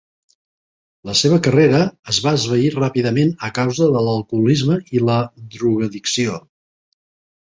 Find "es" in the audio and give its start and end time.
2.13-2.19